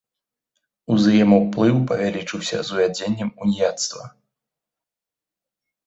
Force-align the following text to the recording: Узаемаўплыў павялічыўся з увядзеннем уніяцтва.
Узаемаўплыў 0.95 1.77
павялічыўся 1.93 2.57
з 2.65 2.69
увядзеннем 2.79 3.29
уніяцтва. 3.47 4.13